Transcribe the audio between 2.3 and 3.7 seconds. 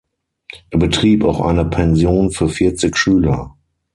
für vierzig Schüler.